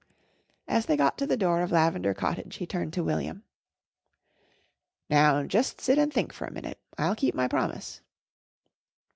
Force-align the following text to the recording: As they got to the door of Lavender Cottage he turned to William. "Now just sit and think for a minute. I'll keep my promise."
As 0.67 0.87
they 0.87 0.97
got 0.97 1.15
to 1.19 1.27
the 1.27 1.37
door 1.37 1.61
of 1.61 1.71
Lavender 1.71 2.15
Cottage 2.15 2.55
he 2.55 2.65
turned 2.65 2.91
to 2.93 3.03
William. 3.03 3.43
"Now 5.11 5.43
just 5.43 5.79
sit 5.79 5.99
and 5.99 6.11
think 6.11 6.33
for 6.33 6.47
a 6.47 6.51
minute. 6.51 6.79
I'll 6.97 7.13
keep 7.15 7.35
my 7.35 7.47
promise." 7.47 8.01